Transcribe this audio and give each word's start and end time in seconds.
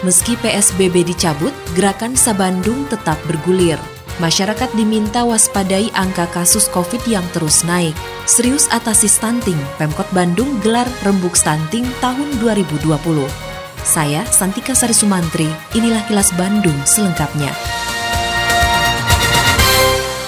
Meski 0.00 0.32
PSBB 0.40 1.04
dicabut, 1.04 1.52
gerakan 1.76 2.16
Sabandung 2.16 2.88
tetap 2.88 3.20
bergulir. 3.28 3.76
Masyarakat 4.16 4.72
diminta 4.72 5.28
waspadai 5.28 5.92
angka 5.92 6.24
kasus 6.32 6.72
COVID 6.72 7.04
yang 7.04 7.24
terus 7.36 7.60
naik. 7.68 7.92
Serius 8.24 8.64
atasi 8.72 9.12
stunting, 9.12 9.60
Pemkot 9.76 10.08
Bandung 10.16 10.56
gelar 10.64 10.88
rembuk 11.04 11.36
stunting 11.36 11.84
tahun 12.00 12.28
2020. 12.40 12.96
Saya 13.84 14.24
Santika 14.28 14.72
Sari 14.72 14.96
Sumantri, 14.96 15.48
inilah 15.76 16.00
kilas 16.08 16.32
Bandung 16.36 16.76
selengkapnya. 16.88 17.52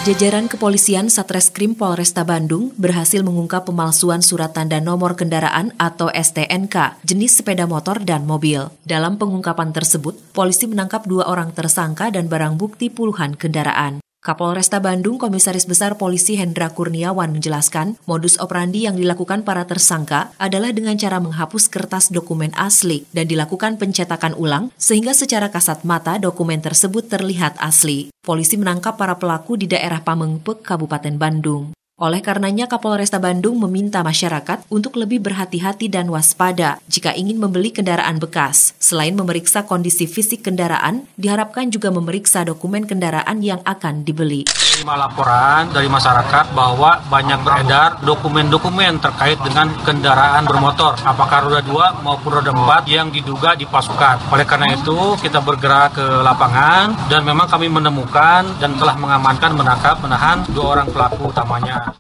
Jajaran 0.02 0.50
Kepolisian 0.50 1.06
Satreskrim 1.06 1.78
Polresta 1.78 2.26
Bandung 2.26 2.74
berhasil 2.74 3.22
mengungkap 3.22 3.70
pemalsuan 3.70 4.18
surat 4.18 4.50
tanda 4.50 4.82
nomor 4.82 5.14
kendaraan 5.14 5.70
atau 5.78 6.10
STNK 6.10 7.06
jenis 7.06 7.38
sepeda 7.38 7.70
motor 7.70 8.02
dan 8.02 8.26
mobil. 8.26 8.66
Dalam 8.82 9.14
pengungkapan 9.14 9.70
tersebut, 9.70 10.18
polisi 10.34 10.66
menangkap 10.66 11.06
dua 11.06 11.30
orang 11.30 11.54
tersangka 11.54 12.10
dan 12.10 12.26
barang 12.26 12.58
bukti 12.58 12.90
puluhan 12.90 13.38
kendaraan. 13.38 14.02
Kapolresta 14.22 14.78
Bandung 14.78 15.18
Komisaris 15.18 15.66
Besar 15.66 15.98
Polisi 15.98 16.38
Hendra 16.38 16.70
Kurniawan 16.70 17.34
menjelaskan, 17.34 17.98
modus 18.06 18.38
operandi 18.38 18.86
yang 18.86 18.94
dilakukan 18.94 19.42
para 19.42 19.66
tersangka 19.66 20.30
adalah 20.38 20.70
dengan 20.70 20.94
cara 20.94 21.18
menghapus 21.18 21.66
kertas 21.66 22.14
dokumen 22.14 22.54
asli 22.54 23.02
dan 23.10 23.26
dilakukan 23.26 23.82
pencetakan 23.82 24.38
ulang 24.38 24.70
sehingga 24.78 25.10
secara 25.10 25.50
kasat 25.50 25.82
mata 25.82 26.22
dokumen 26.22 26.62
tersebut 26.62 27.10
terlihat 27.10 27.58
asli. 27.58 28.14
Polisi 28.22 28.54
menangkap 28.54 28.94
para 28.94 29.18
pelaku 29.18 29.58
di 29.58 29.66
daerah 29.66 29.98
Pamengpek, 30.06 30.62
Kabupaten 30.62 31.18
Bandung. 31.18 31.74
Oleh 32.02 32.18
karenanya 32.18 32.66
Kapolresta 32.66 33.22
Bandung 33.22 33.62
meminta 33.62 34.02
masyarakat 34.02 34.66
untuk 34.74 34.98
lebih 34.98 35.22
berhati-hati 35.22 35.86
dan 35.86 36.10
waspada 36.10 36.82
jika 36.90 37.14
ingin 37.14 37.38
membeli 37.38 37.70
kendaraan 37.70 38.18
bekas. 38.18 38.74
Selain 38.82 39.14
memeriksa 39.14 39.62
kondisi 39.70 40.10
fisik 40.10 40.42
kendaraan, 40.42 41.06
diharapkan 41.14 41.70
juga 41.70 41.94
memeriksa 41.94 42.42
dokumen 42.42 42.90
kendaraan 42.90 43.38
yang 43.38 43.62
akan 43.62 44.02
dibeli. 44.02 44.50
Terima 44.50 44.98
laporan 44.98 45.70
dari 45.70 45.86
masyarakat 45.86 46.50
bahwa 46.50 47.06
banyak 47.06 47.38
beredar 47.46 48.02
dokumen-dokumen 48.02 48.98
terkait 48.98 49.38
dengan 49.38 49.70
kendaraan 49.86 50.42
bermotor, 50.42 50.98
apakah 51.06 51.46
roda 51.46 51.62
2 51.62 52.02
maupun 52.02 52.42
roda 52.42 52.50
4 52.50 52.82
yang 52.90 53.14
diduga 53.14 53.54
dipasukan. 53.54 54.26
Oleh 54.34 54.42
karena 54.42 54.74
itu, 54.74 55.14
kita 55.22 55.38
bergerak 55.38 55.94
ke 55.94 56.06
lapangan 56.18 56.98
dan 57.06 57.22
memang 57.22 57.46
kami 57.46 57.70
menemukan 57.70 58.42
dan 58.58 58.74
telah 58.74 58.98
mengamankan, 58.98 59.54
menangkap, 59.54 60.02
menahan 60.02 60.42
dua 60.50 60.66
orang 60.74 60.90
pelaku 60.90 61.30
utamanya. 61.30 61.91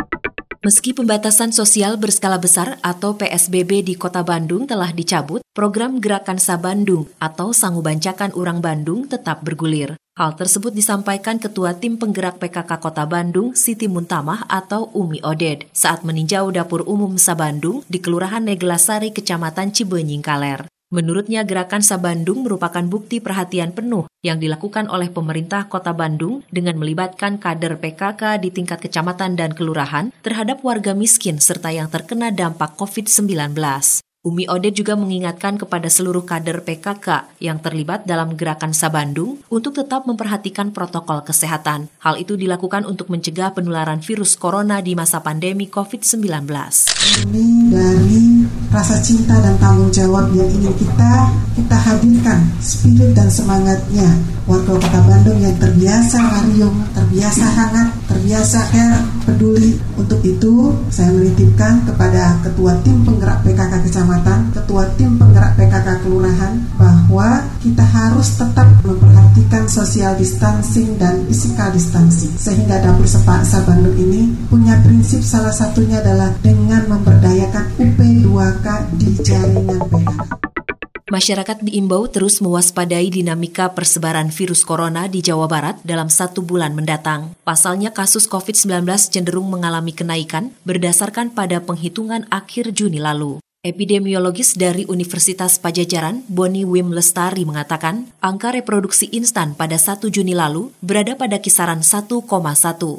Meski 0.62 0.94
pembatasan 0.94 1.50
sosial 1.50 1.98
berskala 1.98 2.38
besar 2.38 2.78
atau 2.86 3.18
PSBB 3.18 3.82
di 3.82 3.98
Kota 3.98 4.22
Bandung 4.22 4.62
telah 4.62 4.94
dicabut, 4.94 5.42
program 5.50 5.98
Gerakan 5.98 6.38
Sabandung 6.38 7.10
atau 7.18 7.50
Sangubancakan 7.50 8.30
Urang 8.38 8.62
Bandung 8.62 9.10
tetap 9.10 9.42
bergulir. 9.42 9.98
Hal 10.14 10.38
tersebut 10.38 10.70
disampaikan 10.70 11.42
Ketua 11.42 11.74
Tim 11.74 11.98
Penggerak 11.98 12.38
PKK 12.38 12.78
Kota 12.78 13.02
Bandung, 13.10 13.58
Siti 13.58 13.90
Muntamah 13.90 14.46
atau 14.46 14.86
Umi 14.94 15.18
Oded, 15.26 15.66
saat 15.74 16.06
meninjau 16.06 16.54
dapur 16.54 16.86
umum 16.86 17.18
Sabandung 17.18 17.82
di 17.90 17.98
Kelurahan 17.98 18.46
Neglasari, 18.46 19.10
Kecamatan 19.10 19.74
Cibenying 19.74 20.22
Kaler. 20.22 20.71
Menurutnya 20.92 21.40
gerakan 21.48 21.80
Sabandung 21.80 22.44
merupakan 22.44 22.84
bukti 22.84 23.16
perhatian 23.16 23.72
penuh 23.72 24.04
yang 24.20 24.36
dilakukan 24.36 24.92
oleh 24.92 25.08
pemerintah 25.08 25.64
kota 25.72 25.96
Bandung 25.96 26.44
dengan 26.52 26.76
melibatkan 26.76 27.40
kader 27.40 27.80
PKK 27.80 28.36
di 28.44 28.52
tingkat 28.52 28.84
kecamatan 28.84 29.32
dan 29.32 29.56
kelurahan 29.56 30.12
terhadap 30.20 30.60
warga 30.60 30.92
miskin 30.92 31.40
serta 31.40 31.72
yang 31.72 31.88
terkena 31.88 32.28
dampak 32.28 32.76
COVID-19. 32.76 33.56
Umi 34.22 34.46
Ode 34.46 34.70
juga 34.70 34.94
mengingatkan 34.94 35.58
kepada 35.58 35.90
seluruh 35.90 36.22
kader 36.22 36.62
PKK 36.62 37.34
yang 37.42 37.58
terlibat 37.58 38.06
dalam 38.06 38.38
gerakan 38.38 38.70
Sabandung 38.70 39.42
untuk 39.50 39.74
tetap 39.74 40.06
memperhatikan 40.06 40.70
protokol 40.70 41.26
kesehatan. 41.26 41.90
Hal 41.98 42.14
itu 42.22 42.38
dilakukan 42.38 42.86
untuk 42.86 43.10
mencegah 43.10 43.50
penularan 43.50 43.98
virus 43.98 44.38
corona 44.38 44.78
di 44.78 44.94
masa 44.94 45.26
pandemi 45.26 45.66
COVID-19. 45.66 46.22
Ini 47.26 47.46
dari 47.74 48.46
rasa 48.70 49.02
cinta 49.02 49.42
dan 49.42 49.58
tanggung 49.58 49.90
jawab 49.90 50.30
yang 50.38 50.46
ingin 50.54 50.70
kita 50.78 51.34
kita 51.58 51.76
hadirkan 51.76 52.46
spirit 52.62 53.18
dan 53.18 53.26
semangatnya 53.26 54.06
warga 54.46 54.78
kota 54.78 55.00
Bandung 55.02 55.38
yang 55.42 55.56
terbiasa 55.58 56.18
ngariung, 56.18 56.78
terbiasa 56.94 57.44
hangat, 57.44 57.88
terbiasa 58.06 58.58
care, 58.70 59.02
peduli. 59.26 59.76
Untuk 59.98 60.22
itu 60.24 60.72
saya 60.88 61.10
menitipkan 61.10 61.84
kepada 61.86 62.40
ketua 62.46 62.78
tim 62.86 63.04
social 69.82 70.14
distancing 70.14 70.94
dan 70.94 71.26
physical 71.26 71.74
distancing 71.74 72.30
sehingga 72.38 72.78
dapur 72.78 73.02
sepaksa 73.02 73.66
Bandung 73.66 73.98
ini 73.98 74.30
punya 74.46 74.78
prinsip 74.78 75.18
salah 75.26 75.50
satunya 75.50 75.98
adalah 75.98 76.30
dengan 76.38 76.86
memberdayakan 76.86 77.82
UP2K 77.82 78.66
di 78.94 79.10
jaringan 79.26 79.82
PKK. 79.90 80.38
Masyarakat 81.10 81.66
diimbau 81.66 82.06
terus 82.06 82.38
mewaspadai 82.38 83.10
dinamika 83.10 83.74
persebaran 83.74 84.30
virus 84.30 84.62
corona 84.62 85.10
di 85.10 85.18
Jawa 85.18 85.50
Barat 85.50 85.76
dalam 85.82 86.06
satu 86.06 86.46
bulan 86.46 86.78
mendatang. 86.78 87.34
Pasalnya 87.42 87.90
kasus 87.90 88.30
COVID-19 88.30 88.86
cenderung 89.10 89.50
mengalami 89.50 89.92
kenaikan 89.92 90.54
berdasarkan 90.62 91.34
pada 91.34 91.58
penghitungan 91.58 92.24
akhir 92.30 92.70
Juni 92.72 93.02
lalu. 93.02 93.42
Epidemiologis 93.62 94.58
dari 94.58 94.82
Universitas 94.90 95.54
Pajajaran, 95.62 96.26
Boni 96.26 96.66
Wim 96.66 96.90
Lestari 96.90 97.46
mengatakan, 97.46 98.10
angka 98.18 98.50
reproduksi 98.50 99.06
instan 99.14 99.54
pada 99.54 99.78
1 99.78 100.02
Juni 100.10 100.34
lalu 100.34 100.74
berada 100.82 101.14
pada 101.14 101.38
kisaran 101.38 101.78
1,1, 101.78 102.26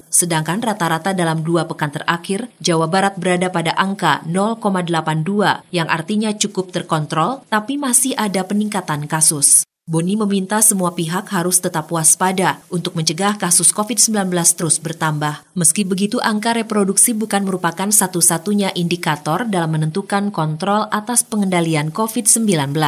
sedangkan 0.08 0.64
rata-rata 0.64 1.12
dalam 1.12 1.44
dua 1.44 1.68
pekan 1.68 1.92
terakhir, 1.92 2.48
Jawa 2.64 2.88
Barat 2.88 3.20
berada 3.20 3.52
pada 3.52 3.76
angka 3.76 4.24
0,82, 4.24 5.68
yang 5.76 5.92
artinya 5.92 6.32
cukup 6.32 6.72
terkontrol, 6.72 7.44
tapi 7.52 7.76
masih 7.76 8.16
ada 8.16 8.48
peningkatan 8.48 9.04
kasus. 9.12 9.68
Boni 9.84 10.16
meminta 10.16 10.64
semua 10.64 10.96
pihak 10.96 11.28
harus 11.36 11.60
tetap 11.60 11.92
waspada 11.92 12.64
untuk 12.72 12.96
mencegah 12.96 13.36
kasus 13.36 13.76
COVID-19 13.76 14.32
terus 14.56 14.80
bertambah. 14.80 15.44
Meski 15.60 15.84
begitu, 15.84 16.24
angka 16.24 16.56
reproduksi 16.56 17.12
bukan 17.12 17.44
merupakan 17.44 17.92
satu-satunya 17.92 18.72
indikator 18.80 19.44
dalam 19.44 19.76
menentukan 19.76 20.32
kontrol 20.32 20.88
atas 20.88 21.28
pengendalian 21.28 21.92
COVID-19. 21.92 22.80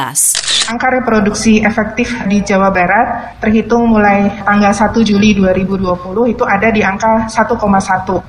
Angka 0.66 0.90
reproduksi 0.90 1.62
efektif 1.62 2.10
di 2.26 2.42
Jawa 2.42 2.74
Barat 2.74 3.38
terhitung 3.38 3.86
mulai 3.86 4.26
tanggal 4.42 4.74
1 4.74 4.98
Juli 5.06 5.38
2020 5.38 6.34
itu 6.34 6.42
ada 6.42 6.74
di 6.74 6.82
angka 6.82 7.30
1,1. 7.30 7.54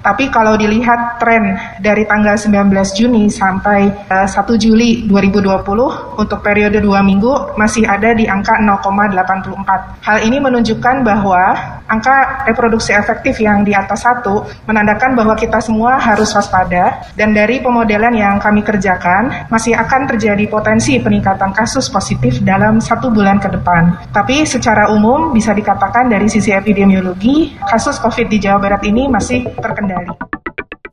Tapi 0.06 0.30
kalau 0.30 0.54
dilihat 0.54 1.18
tren 1.18 1.58
dari 1.82 2.06
tanggal 2.06 2.38
19 2.38 2.70
Juni 2.94 3.26
sampai 3.34 3.90
1 4.14 4.30
eh, 4.30 4.58
Juli 4.62 5.10
2020 5.10 6.22
untuk 6.22 6.40
periode 6.46 6.78
2 6.78 6.86
minggu 7.10 7.58
masih 7.58 7.90
ada 7.90 8.14
di 8.14 8.30
angka 8.30 8.62
0,84. 8.62 10.06
Hal 10.06 10.18
ini 10.22 10.38
menunjukkan 10.38 10.96
bahwa 11.02 11.42
angka 11.90 12.46
reproduksi 12.46 12.94
efektif 12.94 13.40
yang 13.42 13.64
di 13.64 13.74
atas 13.74 14.04
satu 14.04 14.46
menandakan 14.70 15.18
bahwa 15.18 15.34
kita 15.34 15.58
semua 15.64 15.98
harus 15.98 16.30
waspada 16.36 17.02
dan 17.18 17.34
dari 17.34 17.64
pemodelan 17.64 18.14
yang 18.14 18.36
kami 18.38 18.62
kerjakan 18.62 19.50
masih 19.50 19.74
akan 19.74 20.06
terjadi 20.06 20.46
potensi 20.46 21.00
peningkatan 21.02 21.50
kasus 21.56 21.90
positif 21.90 22.27
positif 22.28 22.44
dalam 22.44 22.84
satu 22.84 23.08
bulan 23.08 23.40
ke 23.40 23.48
depan. 23.48 24.12
Tapi 24.12 24.44
secara 24.44 24.92
umum 24.92 25.32
bisa 25.32 25.56
dikatakan 25.56 26.12
dari 26.12 26.28
sisi 26.28 26.52
epidemiologi, 26.52 27.56
kasus 27.64 27.96
COVID 28.04 28.28
di 28.28 28.38
Jawa 28.44 28.60
Barat 28.60 28.84
ini 28.84 29.08
masih 29.08 29.48
terkendali. 29.56 30.12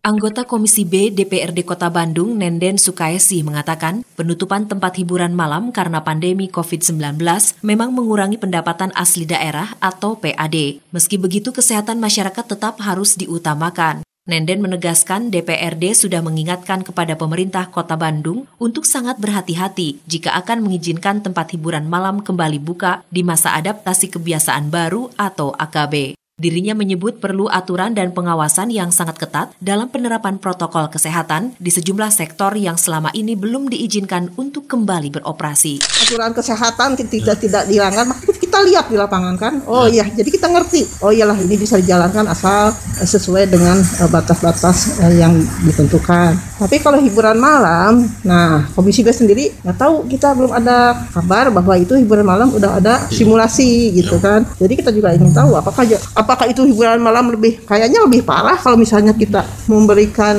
Anggota 0.05 0.45
Komisi 0.45 0.85
B 0.85 1.09
DPRD 1.11 1.65
Kota 1.65 1.89
Bandung, 1.89 2.37
Nenden 2.37 2.77
Sukaesi, 2.77 3.41
mengatakan 3.41 4.05
penutupan 4.21 4.69
tempat 4.69 5.01
hiburan 5.01 5.33
malam 5.33 5.73
karena 5.73 6.05
pandemi 6.05 6.47
COVID-19 6.53 7.25
memang 7.65 7.91
mengurangi 7.97 8.37
pendapatan 8.37 8.93
asli 8.93 9.25
daerah 9.25 9.75
atau 9.81 10.21
PAD. 10.21 10.85
Meski 10.93 11.17
begitu, 11.17 11.57
kesehatan 11.57 12.05
masyarakat 12.05 12.45
tetap 12.45 12.85
harus 12.85 13.17
diutamakan. 13.17 14.05
Nenden 14.25 14.65
menegaskan 14.65 15.29
DPRD 15.29 15.93
sudah 15.93 16.25
mengingatkan 16.25 16.81
kepada 16.81 17.13
pemerintah 17.13 17.69
Kota 17.69 17.93
Bandung 17.93 18.49
untuk 18.57 18.89
sangat 18.89 19.21
berhati-hati 19.21 20.01
jika 20.09 20.33
akan 20.41 20.65
mengizinkan 20.65 21.21
tempat 21.21 21.53
hiburan 21.53 21.85
malam 21.85 22.25
kembali 22.25 22.57
buka 22.57 23.05
di 23.13 23.21
masa 23.21 23.53
adaptasi 23.53 24.09
kebiasaan 24.09 24.73
baru 24.73 25.13
atau 25.21 25.53
AKB. 25.53 26.17
Dirinya 26.35 26.73
menyebut 26.73 27.21
perlu 27.21 27.53
aturan 27.53 27.93
dan 27.93 28.17
pengawasan 28.17 28.73
yang 28.73 28.91
sangat 28.91 29.21
ketat 29.21 29.53
dalam 29.61 29.93
penerapan 29.93 30.41
protokol 30.41 30.89
kesehatan 30.89 31.53
di 31.61 31.69
sejumlah 31.69 32.09
sektor 32.09 32.57
yang 32.57 32.81
selama 32.81 33.13
ini 33.13 33.37
belum 33.37 33.69
diizinkan 33.71 34.33
untuk 34.41 34.67
kembali 34.67 35.21
beroperasi. 35.21 35.85
Aturan 35.85 36.33
kesehatan 36.33 36.97
tidak 36.97 37.39
tidak 37.45 37.69
dilanggar, 37.69 38.09
kita 38.55 38.71
lihat 38.71 38.87
di 38.87 38.95
lapangan 38.95 39.35
kan. 39.35 39.55
Oh 39.67 39.91
iya, 39.91 40.07
jadi 40.07 40.31
kita 40.31 40.47
ngerti. 40.47 40.87
Oh 41.03 41.11
iyalah 41.11 41.35
ini 41.43 41.59
bisa 41.59 41.75
dijalankan 41.75 42.31
asal 42.31 42.71
eh, 43.03 43.03
sesuai 43.03 43.51
dengan 43.51 43.83
eh, 43.83 44.07
batas-batas 44.07 45.03
uh, 45.03 45.11
yang 45.11 45.35
ditentukan. 45.67 46.39
Tapi 46.63 46.79
kalau 46.79 47.03
hiburan 47.03 47.35
malam, 47.35 48.07
nah 48.23 48.63
Komisi 48.79 49.03
B 49.03 49.11
sendiri 49.11 49.51
nggak 49.67 49.75
tahu 49.75 50.07
kita 50.07 50.39
belum 50.39 50.55
ada 50.55 51.03
kabar 51.11 51.51
bahwa 51.51 51.75
itu 51.75 51.99
hiburan 51.99 52.23
malam 52.23 52.55
udah 52.55 52.79
ada 52.79 53.03
simulasi 53.11 53.91
gitu 53.99 54.23
kan. 54.23 54.47
Jadi 54.63 54.79
kita 54.79 54.95
juga 54.95 55.11
ingin 55.11 55.35
tahu 55.35 55.59
apakah 55.59 55.83
apakah 56.15 56.47
itu 56.47 56.63
hiburan 56.63 57.03
malam 57.03 57.35
lebih 57.35 57.59
kayaknya 57.67 58.07
lebih 58.07 58.23
parah 58.23 58.55
kalau 58.55 58.79
misalnya 58.79 59.11
kita 59.19 59.43
memberikan 59.67 60.39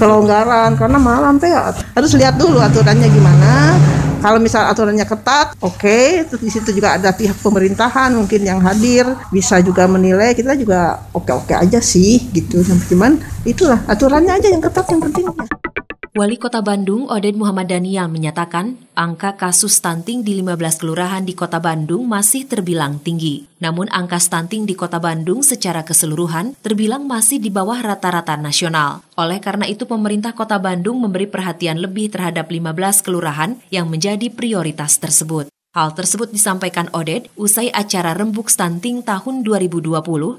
kelonggaran 0.00 0.80
karena 0.80 0.96
malam 0.96 1.36
teh 1.36 1.52
harus 1.92 2.12
lihat 2.16 2.40
dulu 2.40 2.56
aturannya 2.56 3.12
gimana 3.12 3.76
kalau 4.24 4.40
misal 4.40 4.64
aturannya 4.64 5.04
ketat 5.04 5.52
oke. 5.60 5.76
Okay. 5.76 6.24
di 6.40 6.48
situ 6.48 6.72
juga 6.72 6.96
ada 6.96 7.12
pihak 7.12 7.36
pemerintahan 7.44 8.08
mungkin 8.16 8.40
yang 8.40 8.56
hadir. 8.64 9.04
Bisa 9.28 9.60
juga 9.60 9.84
menilai. 9.84 10.32
Kita 10.32 10.56
juga 10.56 11.04
oke 11.12 11.44
oke 11.44 11.52
aja 11.52 11.76
sih 11.84 12.32
gitu. 12.32 12.64
Cuman 12.64 13.20
itulah 13.44 13.84
aturannya 13.84 14.32
aja 14.32 14.48
yang 14.48 14.64
ketat 14.64 14.88
yang 14.88 15.04
penting 15.04 15.28
Wali 16.14 16.38
Kota 16.38 16.62
Bandung, 16.62 17.10
Oded 17.10 17.34
Muhammad 17.34 17.66
Daniel, 17.66 18.06
menyatakan 18.06 18.78
angka 18.94 19.34
kasus 19.34 19.82
stunting 19.82 20.22
di 20.22 20.38
15 20.38 20.78
kelurahan 20.78 21.26
di 21.26 21.34
Kota 21.34 21.58
Bandung 21.58 22.06
masih 22.06 22.46
terbilang 22.46 23.02
tinggi. 23.02 23.50
Namun 23.58 23.90
angka 23.90 24.22
stunting 24.22 24.62
di 24.62 24.78
Kota 24.78 25.02
Bandung 25.02 25.42
secara 25.42 25.82
keseluruhan 25.82 26.54
terbilang 26.62 27.10
masih 27.10 27.42
di 27.42 27.50
bawah 27.50 27.82
rata-rata 27.82 28.38
nasional. 28.38 29.02
Oleh 29.18 29.42
karena 29.42 29.66
itu 29.66 29.90
pemerintah 29.90 30.38
Kota 30.38 30.54
Bandung 30.62 31.02
memberi 31.02 31.26
perhatian 31.26 31.82
lebih 31.82 32.14
terhadap 32.14 32.46
15 32.46 33.02
kelurahan 33.02 33.58
yang 33.74 33.90
menjadi 33.90 34.30
prioritas 34.30 35.02
tersebut. 35.02 35.53
Hal 35.74 35.90
tersebut 35.90 36.30
disampaikan 36.30 36.86
Oded 36.94 37.26
usai 37.34 37.66
acara 37.74 38.14
Rembuk 38.14 38.46
Stunting 38.46 39.02
tahun 39.02 39.42
2020 39.42 39.90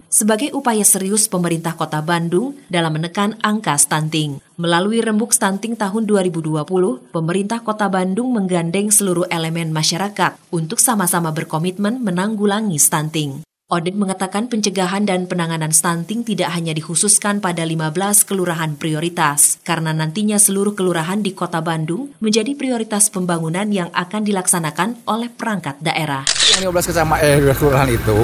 sebagai 0.08 0.56
upaya 0.56 0.88
serius 0.88 1.28
pemerintah 1.28 1.76
kota 1.76 2.00
Bandung 2.00 2.56
dalam 2.72 2.96
menekan 2.96 3.36
angka 3.44 3.76
stunting. 3.76 4.40
Melalui 4.56 5.04
Rembuk 5.04 5.36
Stunting 5.36 5.76
tahun 5.76 6.08
2020, 6.08 7.12
pemerintah 7.12 7.60
kota 7.60 7.92
Bandung 7.92 8.32
menggandeng 8.32 8.88
seluruh 8.96 9.28
elemen 9.28 9.76
masyarakat 9.76 10.40
untuk 10.56 10.80
sama-sama 10.80 11.36
berkomitmen 11.36 12.00
menanggulangi 12.00 12.80
stunting. 12.80 13.44
Odin 13.66 13.98
mengatakan 13.98 14.46
pencegahan 14.46 15.10
dan 15.10 15.26
penanganan 15.26 15.74
stunting 15.74 16.22
tidak 16.22 16.54
hanya 16.54 16.70
dikhususkan 16.70 17.42
pada 17.42 17.66
15 17.66 17.98
kelurahan 18.22 18.78
prioritas, 18.78 19.58
karena 19.66 19.90
nantinya 19.90 20.38
seluruh 20.38 20.78
kelurahan 20.78 21.26
di 21.26 21.34
kota 21.34 21.66
Bandung 21.66 22.14
menjadi 22.22 22.54
prioritas 22.54 23.10
pembangunan 23.10 23.66
yang 23.74 23.90
akan 23.90 24.22
dilaksanakan 24.22 25.10
oleh 25.10 25.34
perangkat 25.34 25.82
daerah. 25.82 26.30
Yang 26.54 26.78
15 26.78 26.90
kecamatan 26.94 27.26
eh, 27.26 27.58
kelurahan 27.58 27.90
itu, 27.90 28.20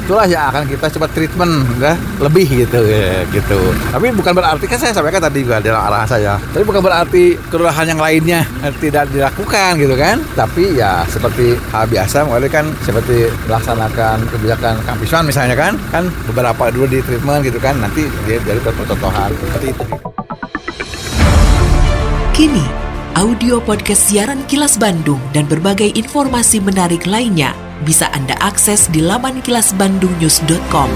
itulah 0.00 0.24
yang 0.24 0.48
akan 0.48 0.64
kita 0.64 0.88
coba 0.96 1.06
treatment, 1.12 1.54
enggak 1.76 1.96
lebih 2.16 2.48
gitu, 2.64 2.80
ya, 2.88 3.20
gitu. 3.36 3.60
Tapi 3.92 4.16
bukan 4.16 4.32
berarti 4.32 4.64
kan 4.64 4.80
saya 4.80 4.96
sampaikan 4.96 5.28
tadi 5.28 5.44
juga 5.44 5.60
dalam 5.60 5.92
arahan 5.92 6.08
saya. 6.08 6.40
Tapi 6.40 6.64
bukan 6.64 6.80
berarti 6.80 7.36
kelurahan 7.52 7.84
yang 7.84 8.00
lainnya 8.00 8.48
tidak 8.80 9.12
dilakukan 9.12 9.76
gitu 9.76 9.92
kan. 9.92 10.24
Tapi 10.32 10.80
ya 10.80 11.04
seperti 11.04 11.52
hal 11.68 11.84
biasa, 11.84 12.24
mulai 12.24 12.48
kan 12.48 12.64
seperti 12.80 13.28
melaksanakan 13.44 14.24
kebijakan 14.32 14.85
kampisan 14.86 15.26
misalnya 15.26 15.58
kan 15.58 15.74
kan 15.90 16.06
beberapa 16.30 16.70
dulu 16.70 16.86
di 16.86 17.02
treatment 17.02 17.42
gitu 17.42 17.58
kan 17.58 17.74
nanti 17.82 18.06
dia 18.24 18.38
dari 18.40 18.62
percontohan 18.62 19.34
seperti 19.34 19.66
itu 19.74 19.84
kini 22.32 22.64
audio 23.18 23.58
podcast 23.58 24.08
siaran 24.08 24.46
Kilas 24.46 24.78
Bandung 24.78 25.18
dan 25.34 25.50
berbagai 25.50 25.90
informasi 25.98 26.62
menarik 26.62 27.04
lainnya 27.04 27.66
bisa 27.84 28.08
Anda 28.14 28.38
akses 28.40 28.88
di 28.88 29.04
laman 29.04 29.44
kilasbandungnews.com. 29.44 30.88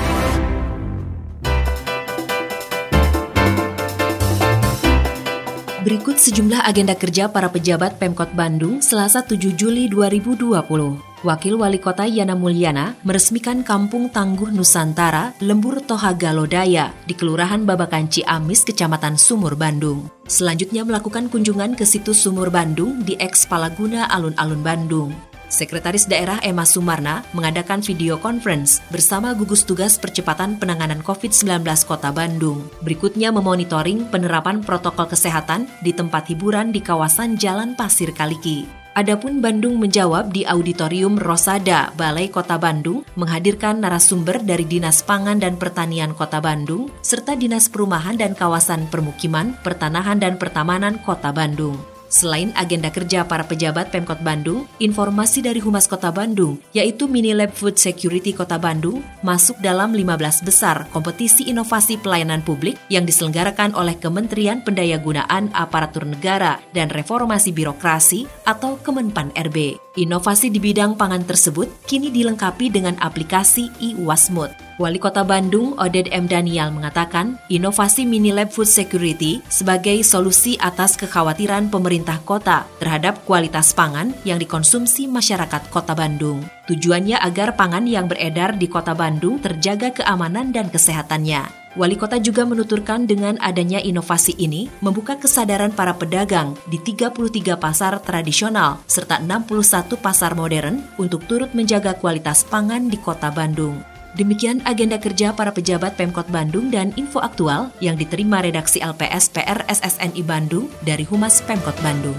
Berikut 5.81 6.21
sejumlah 6.21 6.69
agenda 6.69 6.93
kerja 6.93 7.33
para 7.33 7.49
pejabat 7.49 7.97
Pemkot 7.97 8.37
Bandung 8.37 8.85
Selasa 8.85 9.25
7 9.25 9.57
Juli 9.57 9.89
2020. 9.89 11.10
Wakil 11.21 11.61
Wali 11.61 11.77
Kota 11.77 12.09
Yana 12.09 12.33
Mulyana 12.33 12.97
meresmikan 13.05 13.61
Kampung 13.61 14.09
Tangguh 14.09 14.49
Nusantara 14.49 15.37
Lembur 15.45 15.85
Tohaga 15.85 16.33
Lodaya 16.33 16.97
di 17.05 17.13
Kelurahan 17.13 17.69
Babakan 17.69 18.09
Ciamis, 18.09 18.65
Kecamatan 18.65 19.21
Sumur, 19.21 19.53
Bandung. 19.53 20.09
Selanjutnya 20.25 20.81
melakukan 20.81 21.29
kunjungan 21.29 21.77
ke 21.77 21.85
situs 21.85 22.25
Sumur 22.25 22.49
Bandung 22.49 23.05
di 23.05 23.21
Eks 23.21 23.45
Palaguna 23.45 24.09
Alun-Alun 24.09 24.65
Bandung. 24.65 25.13
Sekretaris 25.53 26.09
Daerah 26.09 26.41
Emma 26.41 26.65
Sumarna 26.65 27.21
mengadakan 27.37 27.85
video 27.85 28.17
conference 28.17 28.81
bersama 28.89 29.37
gugus 29.37 29.69
tugas 29.69 30.01
percepatan 30.01 30.57
penanganan 30.57 31.05
COVID-19 31.05 31.69
Kota 31.85 32.09
Bandung. 32.17 32.65
Berikutnya 32.81 33.29
memonitoring 33.29 34.09
penerapan 34.09 34.65
protokol 34.65 35.05
kesehatan 35.05 35.69
di 35.85 35.93
tempat 35.93 36.33
hiburan 36.33 36.73
di 36.73 36.81
kawasan 36.81 37.37
Jalan 37.37 37.77
Pasir 37.77 38.09
Kaliki. 38.17 38.80
Adapun 38.91 39.39
Bandung 39.39 39.79
menjawab 39.79 40.35
di 40.35 40.43
Auditorium 40.43 41.15
Rosada, 41.15 41.95
Balai 41.95 42.27
Kota 42.27 42.59
Bandung, 42.59 43.07
menghadirkan 43.15 43.79
narasumber 43.79 44.43
dari 44.43 44.67
Dinas 44.67 45.07
Pangan 45.07 45.39
dan 45.39 45.55
Pertanian 45.55 46.11
Kota 46.11 46.43
Bandung, 46.43 46.91
serta 46.99 47.39
Dinas 47.39 47.71
Perumahan 47.71 48.19
dan 48.19 48.35
Kawasan 48.35 48.91
Permukiman, 48.91 49.55
Pertanahan 49.63 50.19
dan 50.19 50.43
Pertamanan 50.43 50.99
Kota 51.07 51.31
Bandung. 51.31 51.90
Selain 52.11 52.51
agenda 52.59 52.91
kerja 52.91 53.23
para 53.23 53.47
pejabat 53.47 53.95
Pemkot 53.95 54.19
Bandung, 54.27 54.67
informasi 54.83 55.47
dari 55.47 55.63
Humas 55.63 55.87
Kota 55.87 56.11
Bandung, 56.11 56.59
yaitu 56.75 57.07
Mini 57.07 57.31
Lab 57.31 57.55
Food 57.55 57.79
Security 57.79 58.35
Kota 58.35 58.59
Bandung, 58.59 59.07
masuk 59.23 59.55
dalam 59.63 59.95
15 59.95 60.43
besar 60.43 60.91
kompetisi 60.91 61.47
inovasi 61.47 62.03
pelayanan 62.03 62.43
publik 62.43 62.75
yang 62.91 63.07
diselenggarakan 63.07 63.79
oleh 63.79 63.95
Kementerian 63.95 64.59
Pendayagunaan 64.67 65.55
Aparatur 65.55 66.03
Negara 66.03 66.59
dan 66.75 66.91
Reformasi 66.91 67.55
Birokrasi 67.55 68.27
atau 68.43 68.75
Kemenpan 68.83 69.31
RB. 69.39 69.79
Inovasi 69.99 70.55
di 70.55 70.63
bidang 70.63 70.95
pangan 70.95 71.27
tersebut 71.27 71.67
kini 71.83 72.15
dilengkapi 72.15 72.71
dengan 72.71 72.95
aplikasi 73.03 73.75
e-Wasmut. 73.83 74.55
Wali 74.79 75.03
Kota 75.03 75.27
Bandung, 75.27 75.75
Oded 75.83 76.07
M. 76.15 76.31
Daniel 76.31 76.71
mengatakan, 76.71 77.43
inovasi 77.51 78.07
mini 78.07 78.31
lab 78.31 78.55
food 78.55 78.71
security 78.71 79.43
sebagai 79.51 79.99
solusi 80.07 80.55
atas 80.63 80.95
kekhawatiran 80.95 81.75
pemerintah 81.75 82.23
kota 82.23 82.71
terhadap 82.79 83.19
kualitas 83.27 83.75
pangan 83.75 84.15
yang 84.23 84.39
dikonsumsi 84.39 85.11
masyarakat 85.11 85.67
Kota 85.75 85.99
Bandung. 85.99 86.47
Tujuannya 86.71 87.19
agar 87.19 87.59
pangan 87.59 87.85
yang 87.91 88.07
beredar 88.07 88.55
di 88.55 88.71
Kota 88.71 88.95
Bandung 88.95 89.43
terjaga 89.43 89.91
keamanan 89.91 90.55
dan 90.55 90.71
kesehatannya. 90.71 91.60
Wali 91.79 91.95
kota 91.95 92.19
juga 92.19 92.43
menuturkan 92.43 93.07
dengan 93.07 93.39
adanya 93.39 93.79
inovasi 93.79 94.35
ini 94.43 94.67
membuka 94.83 95.15
kesadaran 95.15 95.71
para 95.71 95.95
pedagang 95.95 96.59
di 96.67 96.83
33 96.83 97.55
pasar 97.55 98.03
tradisional 98.03 98.83
serta 98.91 99.23
61 99.23 99.95
pasar 100.03 100.35
modern 100.35 100.83
untuk 100.99 101.23
turut 101.31 101.55
menjaga 101.55 101.95
kualitas 101.95 102.43
pangan 102.43 102.91
di 102.91 102.99
kota 102.99 103.31
Bandung. 103.31 103.79
Demikian 104.19 104.59
agenda 104.67 104.99
kerja 104.99 105.31
para 105.31 105.55
pejabat 105.55 105.95
Pemkot 105.95 106.27
Bandung 106.35 106.75
dan 106.75 106.91
info 106.99 107.23
aktual 107.23 107.71
yang 107.79 107.95
diterima 107.95 108.43
redaksi 108.43 108.83
LPS 108.83 109.31
PR 109.31 109.63
SSNI 109.71 110.23
Bandung 110.27 110.67
dari 110.83 111.07
Humas 111.07 111.39
Pemkot 111.47 111.79
Bandung. 111.79 112.19